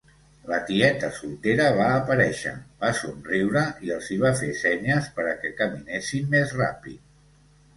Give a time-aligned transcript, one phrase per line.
[0.51, 2.53] La tieta soltera va aparèixer,
[2.85, 7.07] va somriure i els hi va fer senyes per a que caminessin més ràpid.